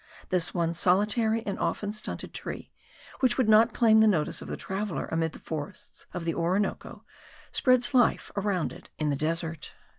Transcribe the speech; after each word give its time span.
This 0.29 0.51
one 0.51 0.73
solitary 0.73 1.45
and 1.45 1.59
often 1.59 1.91
stunted 1.91 2.33
tree, 2.33 2.71
which 3.19 3.37
would 3.37 3.47
not 3.47 3.71
claim 3.75 3.99
the 3.99 4.07
notice 4.07 4.41
of 4.41 4.47
the 4.47 4.57
traveller 4.57 5.07
amid 5.11 5.33
the 5.33 5.37
forests 5.37 6.07
of 6.11 6.25
the 6.25 6.33
Orinoco, 6.33 7.03
spreads 7.51 7.93
life 7.93 8.31
around 8.35 8.73
it 8.73 8.89
in 8.97 9.11
the 9.11 9.15
desert. 9.15 9.73